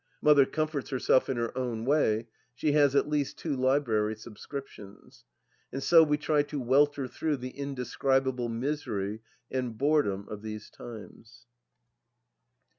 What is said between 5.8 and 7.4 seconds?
so we try to welter through